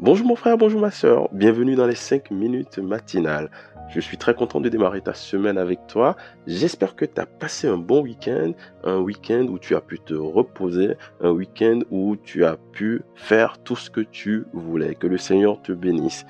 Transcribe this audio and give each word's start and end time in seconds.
Bonjour 0.00 0.26
mon 0.26 0.34
frère, 0.34 0.58
bonjour 0.58 0.80
ma 0.80 0.90
soeur, 0.90 1.28
bienvenue 1.30 1.76
dans 1.76 1.86
les 1.86 1.94
5 1.94 2.32
minutes 2.32 2.78
matinales. 2.78 3.48
Je 3.90 4.00
suis 4.00 4.16
très 4.16 4.34
content 4.34 4.60
de 4.60 4.68
démarrer 4.68 5.00
ta 5.00 5.14
semaine 5.14 5.56
avec 5.56 5.86
toi. 5.86 6.16
J'espère 6.48 6.96
que 6.96 7.04
tu 7.04 7.20
as 7.20 7.26
passé 7.26 7.68
un 7.68 7.76
bon 7.76 8.02
week-end, 8.02 8.54
un 8.82 8.98
week-end 8.98 9.46
où 9.48 9.56
tu 9.60 9.76
as 9.76 9.80
pu 9.80 10.00
te 10.00 10.14
reposer, 10.14 10.96
un 11.20 11.30
week-end 11.30 11.78
où 11.92 12.16
tu 12.16 12.44
as 12.44 12.56
pu 12.72 13.02
faire 13.14 13.58
tout 13.58 13.76
ce 13.76 13.88
que 13.88 14.00
tu 14.00 14.46
voulais. 14.52 14.96
Que 14.96 15.06
le 15.06 15.16
Seigneur 15.16 15.62
te 15.62 15.70
bénisse. 15.70 16.26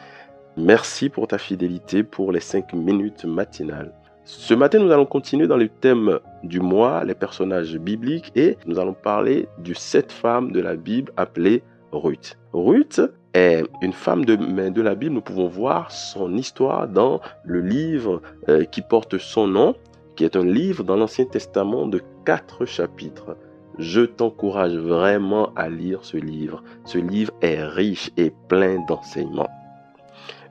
Merci 0.59 1.09
pour 1.09 1.27
ta 1.27 1.39
fidélité 1.39 2.03
pour 2.03 2.33
les 2.33 2.41
5 2.41 2.75
minutes 2.75 3.25
matinales. 3.25 3.95
Ce 4.25 4.53
matin, 4.53 4.79
nous 4.79 4.91
allons 4.91 5.07
continuer 5.07 5.47
dans 5.47 5.57
le 5.57 5.71
thème 5.71 6.19
du 6.43 6.61
mois, 6.61 7.03
les 7.05 7.15
personnages 7.15 7.79
bibliques, 7.79 8.31
et 8.37 8.59
nous 8.67 8.79
allons 8.79 8.95
parler 8.95 9.49
du 9.59 9.75
sept 9.75 10.13
femmes 10.13 10.53
de 10.53 10.61
la 10.61 10.77
Bible 10.77 11.13
appelée 11.17 11.63
Ruth. 11.95 13.01
Est 13.35 13.65
une 13.83 13.93
femme 13.93 14.25
de, 14.25 14.37
de 14.37 14.83
la 14.83 14.95
Bible. 14.95 15.15
Nous 15.15 15.21
pouvons 15.21 15.49
voir 15.49 15.91
son 15.91 16.37
histoire 16.37 16.87
dans 16.87 17.21
le 17.45 17.61
livre 17.61 18.23
euh, 18.49 18.65
qui 18.65 18.81
porte 18.81 19.19
son 19.19 19.49
nom, 19.49 19.75
qui 20.15 20.25
est 20.25 20.37
un 20.37 20.45
livre 20.45 20.85
dans 20.85 20.95
l'Ancien 20.95 21.25
Testament 21.25 21.87
de 21.89 22.01
quatre 22.25 22.65
chapitres. 22.65 23.37
Je 23.79 24.03
t'encourage 24.03 24.77
vraiment 24.77 25.53
à 25.57 25.69
lire 25.69 26.05
ce 26.05 26.17
livre. 26.17 26.63
Ce 26.85 26.99
livre 26.99 27.33
est 27.43 27.61
riche 27.65 28.13
et 28.17 28.33
plein 28.49 28.85
d'enseignements. 28.87 29.51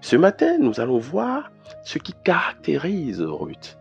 Ce 0.01 0.17
matin, 0.17 0.57
nous 0.59 0.81
allons 0.81 0.97
voir 0.97 1.51
ce 1.85 1.97
qui 1.99 2.13
caractérise 2.25 3.21
Ruth. 3.21 3.77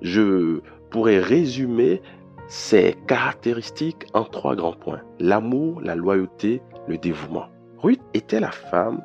Je 0.00 0.60
pourrais 0.88 1.18
résumer 1.18 2.00
ses 2.48 2.96
caractéristiques 3.06 4.06
en 4.14 4.24
trois 4.24 4.56
grands 4.56 4.72
points. 4.72 5.02
L'amour, 5.18 5.80
la 5.82 5.94
loyauté, 5.94 6.62
le 6.88 6.98
dévouement. 6.98 7.46
Ruth 7.78 8.00
était 8.14 8.40
la 8.40 8.50
femme 8.50 9.02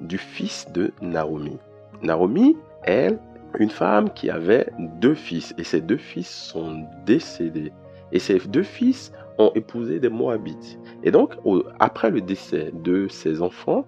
du 0.00 0.18
fils 0.18 0.66
de 0.72 0.92
Naomi. 1.02 1.58
Naomi, 2.02 2.56
elle, 2.82 3.18
une 3.58 3.70
femme 3.70 4.10
qui 4.10 4.30
avait 4.30 4.68
deux 5.00 5.14
fils 5.14 5.54
et 5.58 5.64
ces 5.64 5.80
deux 5.80 5.96
fils 5.96 6.28
sont 6.28 6.84
décédés. 7.04 7.72
Et 8.12 8.18
ces 8.18 8.38
deux 8.38 8.62
fils 8.62 9.12
ont 9.38 9.52
épousé 9.54 10.00
des 10.00 10.08
Moabites. 10.08 10.78
Et 11.02 11.10
donc, 11.10 11.34
après 11.78 12.10
le 12.10 12.20
décès 12.20 12.72
de 12.72 13.08
ses 13.08 13.42
enfants, 13.42 13.84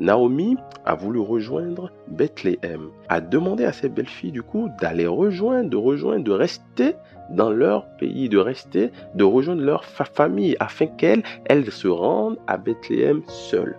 Naomi 0.00 0.56
a 0.84 0.94
voulu 0.94 1.20
rejoindre 1.20 1.92
Bethléem, 2.08 2.90
a 3.08 3.20
demandé 3.20 3.64
à 3.64 3.72
ses 3.72 3.88
belles-filles 3.88 4.32
du 4.32 4.42
coup 4.42 4.68
d'aller 4.80 5.06
rejoindre, 5.06 5.70
de 5.70 5.76
rejoindre, 5.76 6.24
de 6.24 6.32
rester 6.32 6.94
dans 7.32 7.50
leur 7.50 7.86
pays, 7.96 8.28
de 8.28 8.38
rester, 8.38 8.92
de 9.14 9.24
rejoindre 9.24 9.62
leur 9.62 9.84
famille 9.84 10.56
afin 10.60 10.86
qu'elles 10.86 11.22
elles 11.46 11.70
se 11.70 11.88
rendent 11.88 12.38
à 12.46 12.56
Bethléem 12.56 13.22
seules. 13.26 13.76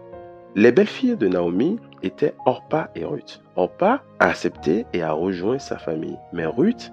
Les 0.56 0.72
belles-filles 0.72 1.18
de 1.18 1.28
Naomi 1.28 1.80
étaient 2.04 2.36
Orpa 2.46 2.90
et 2.96 3.06
Ruth. 3.06 3.42
Orpa 3.56 4.04
a 4.20 4.28
accepté 4.28 4.86
et 4.94 5.02
a 5.02 5.12
rejoint 5.12 5.59
sa 5.59 5.78
famille, 5.78 6.18
mais 6.31 6.46
Ruth 6.46 6.92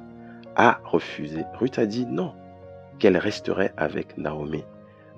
a 0.56 0.81
refusé. 0.84 1.44
Ruth 1.58 1.78
a 1.78 1.86
dit 1.86 2.06
non, 2.06 2.33
qu'elle 2.98 3.19
resterait 3.19 3.72
avec 3.77 4.16
Naomi. 4.16 4.64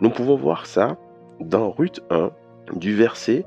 Nous 0.00 0.10
pouvons 0.10 0.36
voir 0.36 0.66
ça 0.66 0.96
dans 1.40 1.70
Ruth 1.70 2.00
1, 2.10 2.30
du 2.74 2.94
verset 2.94 3.44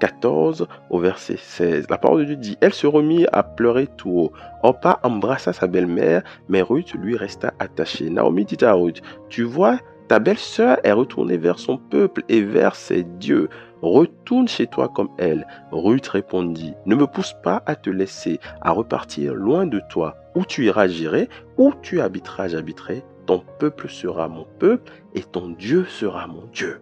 14 0.00 0.66
au 0.90 0.98
verset 0.98 1.36
16. 1.38 1.86
La 1.90 1.98
parole 1.98 2.20
de 2.20 2.24
Dieu 2.26 2.36
dit, 2.36 2.58
elle 2.60 2.74
se 2.74 2.86
remit 2.86 3.26
à 3.32 3.42
pleurer 3.42 3.86
tout 3.96 4.10
haut. 4.10 4.32
Orpa 4.62 5.00
embrassa 5.02 5.52
sa 5.52 5.66
belle-mère, 5.66 6.22
mais 6.48 6.62
Ruth 6.62 6.94
lui 6.94 7.16
resta 7.16 7.54
attachée. 7.58 8.10
Naomi 8.10 8.44
dit 8.44 8.64
à 8.64 8.72
Ruth, 8.72 9.02
tu 9.28 9.42
vois, 9.42 9.78
ta 10.08 10.18
belle-sœur 10.18 10.78
est 10.84 10.92
retournée 10.92 11.36
vers 11.36 11.58
son 11.58 11.78
peuple 11.78 12.22
et 12.28 12.42
vers 12.42 12.74
ses 12.74 13.02
dieux. 13.02 13.48
Retourne 13.80 14.46
chez 14.46 14.66
toi 14.66 14.88
comme 14.88 15.10
elle. 15.18 15.46
Ruth 15.70 16.06
répondit, 16.08 16.74
ne 16.86 16.94
me 16.94 17.06
pousse 17.06 17.34
pas 17.42 17.62
à 17.66 17.76
te 17.76 17.90
laisser, 17.90 18.38
à 18.60 18.72
repartir 18.72 19.34
loin 19.34 19.66
de 19.66 19.80
toi. 19.88 20.16
Où 20.34 20.44
tu 20.44 20.66
iras, 20.66 20.86
j'irai. 20.86 21.28
Où 21.56 21.72
tu 21.82 22.00
habiteras, 22.00 22.48
j'habiterai. 22.48 23.02
Ton 23.26 23.42
peuple 23.58 23.88
sera 23.88 24.28
mon 24.28 24.46
peuple 24.58 24.92
et 25.14 25.22
ton 25.22 25.48
Dieu 25.48 25.84
sera 25.84 26.26
mon 26.26 26.44
Dieu. 26.52 26.80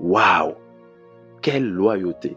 Waouh! 0.00 0.54
Quelle 1.42 1.68
loyauté! 1.68 2.34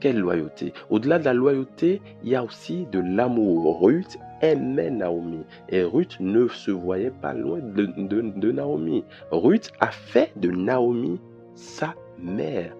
Quelle 0.00 0.18
loyauté. 0.18 0.72
Au-delà 0.90 1.18
de 1.18 1.24
la 1.24 1.34
loyauté, 1.34 2.00
il 2.22 2.30
y 2.30 2.36
a 2.36 2.44
aussi 2.44 2.86
de 2.92 3.00
l'amour. 3.00 3.82
Ruth 3.82 4.18
aimait 4.42 4.90
Naomi 4.90 5.40
et 5.68 5.82
Ruth 5.82 6.18
ne 6.20 6.46
se 6.46 6.70
voyait 6.70 7.10
pas 7.10 7.34
loin 7.34 7.58
de, 7.58 8.52
Naomi. 8.52 9.04
Ruth 9.32 9.72
a 9.80 9.90
fait 9.90 10.32
de 10.36 10.50
Naomi 10.50 11.20
sa 11.54 11.94
mère. 12.18 12.76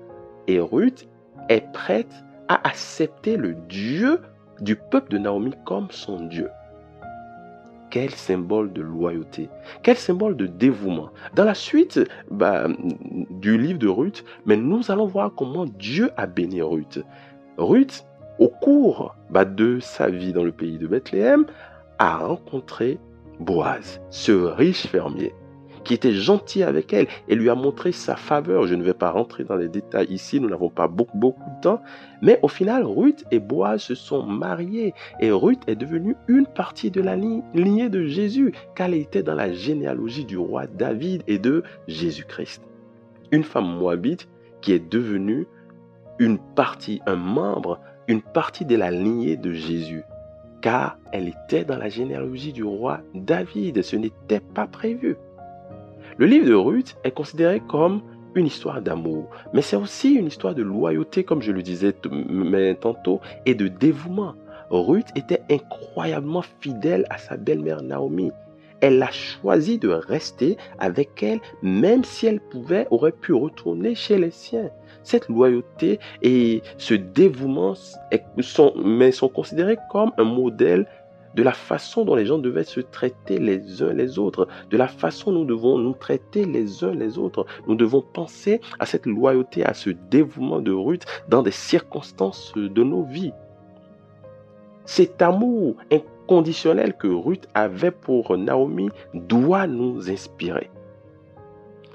Et 0.46 0.60
Ruth 0.60 1.08
est 1.48 1.72
prête 1.72 2.14
à 2.46 2.66
accepter 2.68 3.36
le 3.36 3.54
Dieu 3.68 4.20
du 4.60 4.76
peuple 4.76 5.12
de 5.12 5.18
Naomi 5.18 5.52
comme 5.64 5.90
son 5.90 6.26
Dieu. 6.26 6.48
Quel 7.90 8.10
symbole 8.10 8.72
de 8.72 8.82
loyauté, 8.82 9.48
quel 9.82 9.96
symbole 9.96 10.36
de 10.36 10.46
dévouement. 10.46 11.10
Dans 11.34 11.44
la 11.44 11.54
suite 11.54 12.00
bah, 12.30 12.68
du 13.30 13.56
livre 13.56 13.78
de 13.78 13.88
Ruth, 13.88 14.24
mais 14.44 14.56
nous 14.56 14.90
allons 14.90 15.06
voir 15.06 15.32
comment 15.34 15.64
Dieu 15.64 16.10
a 16.16 16.26
béni 16.26 16.60
Ruth. 16.60 17.02
Ruth, 17.56 18.04
au 18.38 18.48
cours 18.48 19.16
bah, 19.30 19.44
de 19.44 19.78
sa 19.80 20.10
vie 20.10 20.32
dans 20.32 20.44
le 20.44 20.52
pays 20.52 20.78
de 20.78 20.86
Bethléem, 20.86 21.46
a 21.98 22.18
rencontré 22.18 22.98
Boaz, 23.40 24.00
ce 24.10 24.32
riche 24.32 24.86
fermier 24.86 25.32
qui 25.88 25.94
était 25.94 26.12
gentil 26.12 26.62
avec 26.62 26.92
elle 26.92 27.06
et 27.28 27.34
lui 27.34 27.48
a 27.48 27.54
montré 27.54 27.92
sa 27.92 28.14
faveur. 28.14 28.66
Je 28.66 28.74
ne 28.74 28.82
vais 28.82 28.92
pas 28.92 29.10
rentrer 29.10 29.42
dans 29.42 29.56
les 29.56 29.70
détails 29.70 30.08
ici, 30.10 30.38
nous 30.38 30.50
n'avons 30.50 30.68
pas 30.68 30.86
beaucoup, 30.86 31.16
beaucoup 31.16 31.48
de 31.48 31.62
temps. 31.62 31.80
Mais 32.20 32.38
au 32.42 32.48
final, 32.48 32.84
Ruth 32.84 33.24
et 33.30 33.38
Boaz 33.40 33.80
se 33.80 33.94
sont 33.94 34.22
mariés 34.22 34.92
et 35.18 35.30
Ruth 35.30 35.62
est 35.66 35.76
devenue 35.76 36.14
une 36.28 36.46
partie 36.46 36.90
de 36.90 37.00
la 37.00 37.16
lignée 37.16 37.88
de 37.88 38.04
Jésus, 38.04 38.52
car 38.74 38.88
elle 38.88 38.94
était 38.94 39.22
dans 39.22 39.34
la 39.34 39.50
généalogie 39.50 40.26
du 40.26 40.36
roi 40.36 40.66
David 40.66 41.22
et 41.26 41.38
de 41.38 41.62
Jésus-Christ. 41.86 42.62
Une 43.32 43.42
femme 43.42 43.78
moabite 43.78 44.28
qui 44.60 44.72
est 44.72 44.90
devenue 44.92 45.46
une 46.18 46.38
partie, 46.38 47.00
un 47.06 47.16
membre, 47.16 47.80
une 48.08 48.20
partie 48.20 48.66
de 48.66 48.76
la 48.76 48.90
lignée 48.90 49.38
de 49.38 49.54
Jésus 49.54 50.02
car 50.60 50.98
elle 51.12 51.28
était 51.28 51.64
dans 51.64 51.78
la 51.78 51.88
généalogie 51.88 52.52
du 52.52 52.64
roi 52.64 53.00
David. 53.14 53.80
Ce 53.82 53.94
n'était 53.94 54.40
pas 54.40 54.66
prévu. 54.66 55.16
Le 56.18 56.26
livre 56.26 56.48
de 56.48 56.54
Ruth 56.54 56.96
est 57.04 57.12
considéré 57.12 57.60
comme 57.60 58.02
une 58.34 58.48
histoire 58.48 58.82
d'amour, 58.82 59.30
mais 59.52 59.62
c'est 59.62 59.76
aussi 59.76 60.14
une 60.14 60.26
histoire 60.26 60.52
de 60.52 60.64
loyauté, 60.64 61.22
comme 61.22 61.42
je 61.42 61.52
le 61.52 61.62
disais 61.62 61.94
tantôt, 62.80 63.20
et 63.46 63.54
de 63.54 63.68
dévouement. 63.68 64.34
Ruth 64.68 65.06
était 65.14 65.42
incroyablement 65.48 66.42
fidèle 66.60 67.06
à 67.08 67.18
sa 67.18 67.36
belle-mère 67.36 67.82
Naomi. 67.82 68.32
Elle 68.80 69.00
a 69.00 69.12
choisi 69.12 69.78
de 69.78 69.90
rester 69.90 70.56
avec 70.80 71.22
elle, 71.22 71.38
même 71.62 72.02
si 72.02 72.26
elle 72.26 72.40
pouvait, 72.40 72.88
aurait 72.90 73.12
pu 73.12 73.32
retourner 73.32 73.94
chez 73.94 74.18
les 74.18 74.32
siens. 74.32 74.70
Cette 75.04 75.28
loyauté 75.28 76.00
et 76.22 76.62
ce 76.78 76.94
dévouement 76.94 77.74
sont, 78.40 78.72
mais 78.76 79.12
sont 79.12 79.28
considérés 79.28 79.78
comme 79.88 80.10
un 80.18 80.24
modèle 80.24 80.88
de 81.38 81.44
la 81.44 81.52
façon 81.52 82.04
dont 82.04 82.16
les 82.16 82.26
gens 82.26 82.38
devaient 82.38 82.64
se 82.64 82.80
traiter 82.80 83.38
les 83.38 83.80
uns 83.80 83.92
les 83.92 84.18
autres, 84.18 84.48
de 84.70 84.76
la 84.76 84.88
façon 84.88 85.30
dont 85.30 85.38
nous 85.38 85.44
devons 85.44 85.78
nous 85.78 85.92
traiter 85.92 86.44
les 86.44 86.82
uns 86.82 86.90
les 86.90 87.16
autres. 87.16 87.46
Nous 87.68 87.76
devons 87.76 88.02
penser 88.02 88.60
à 88.80 88.86
cette 88.86 89.06
loyauté, 89.06 89.64
à 89.64 89.72
ce 89.72 89.90
dévouement 89.90 90.58
de 90.58 90.72
Ruth 90.72 91.04
dans 91.28 91.42
des 91.42 91.52
circonstances 91.52 92.52
de 92.56 92.82
nos 92.82 93.04
vies. 93.04 93.32
Cet 94.84 95.22
amour 95.22 95.76
inconditionnel 95.92 96.94
que 96.94 97.06
Ruth 97.06 97.46
avait 97.54 97.92
pour 97.92 98.36
Naomi 98.36 98.88
doit 99.14 99.68
nous 99.68 100.10
inspirer. 100.10 100.72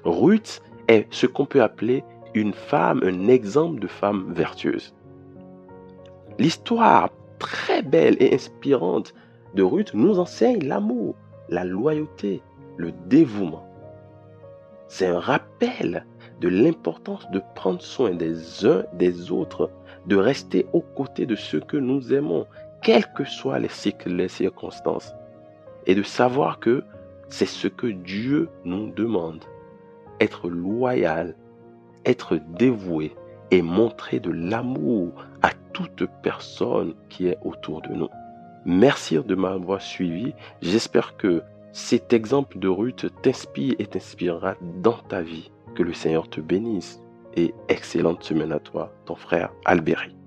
Ruth 0.05 0.61
est 0.87 1.05
ce 1.09 1.27
qu'on 1.27 1.45
peut 1.45 1.61
appeler 1.61 2.05
une 2.33 2.53
femme, 2.53 3.01
un 3.03 3.27
exemple 3.27 3.81
de 3.81 3.87
femme 3.87 4.31
vertueuse. 4.31 4.95
L'histoire 6.39 7.09
très 7.39 7.81
belle 7.81 8.15
et 8.21 8.33
inspirante 8.33 9.13
de 9.53 9.63
Ruth 9.63 9.93
nous 9.93 10.19
enseigne 10.19 10.67
l'amour, 10.67 11.15
la 11.49 11.63
loyauté, 11.63 12.41
le 12.77 12.91
dévouement. 13.07 13.67
C'est 14.87 15.07
un 15.07 15.19
rappel 15.19 16.05
de 16.41 16.49
l'importance 16.49 17.29
de 17.31 17.41
prendre 17.55 17.81
soin 17.81 18.11
des 18.11 18.65
uns 18.65 18.83
des 18.93 19.31
autres, 19.31 19.69
de 20.07 20.15
rester 20.15 20.65
aux 20.73 20.81
côtés 20.81 21.25
de 21.25 21.35
ceux 21.35 21.59
que 21.59 21.77
nous 21.77 22.13
aimons, 22.13 22.45
quelles 22.81 23.11
que 23.13 23.23
soient 23.23 23.59
les, 23.59 23.69
circonstances, 24.27 25.13
et 25.85 25.95
de 25.95 26.03
savoir 26.03 26.59
que 26.59 26.83
c'est 27.29 27.45
ce 27.45 27.67
que 27.67 27.87
Dieu 27.87 28.49
nous 28.65 28.91
demande. 28.91 29.43
Être 30.19 30.49
loyal, 30.49 31.35
être 32.05 32.39
dévoué 32.57 33.15
et 33.51 33.61
montrer 33.61 34.19
de 34.19 34.31
l'amour 34.31 35.25
à 35.41 35.51
toute 35.73 36.05
personne 36.21 36.93
qui 37.09 37.27
est 37.27 37.37
autour 37.43 37.81
de 37.81 37.93
nous. 37.93 38.09
Merci 38.65 39.17
de 39.19 39.35
m'avoir 39.35 39.81
suivi. 39.81 40.33
J'espère 40.61 41.17
que 41.17 41.43
cet 41.71 42.13
exemple 42.13 42.59
de 42.59 42.67
Ruth 42.67 43.07
t'inspire 43.21 43.75
et 43.79 43.87
t'inspirera 43.87 44.55
dans 44.81 44.99
ta 45.09 45.21
vie. 45.21 45.51
Que 45.75 45.83
le 45.83 45.93
Seigneur 45.93 46.29
te 46.29 46.39
bénisse. 46.39 46.99
et 47.35 47.51
excellente 47.67 48.23
semaine 48.23 48.51
à 48.51 48.59
toi, 48.59 48.93
ton 49.05 49.15
frère 49.15 49.51
Albéric. 49.65 50.22